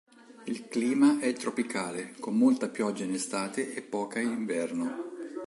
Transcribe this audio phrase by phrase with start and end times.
[0.45, 4.97] Il clima è tropicale, con molta pioggia in estate e poca in inverno.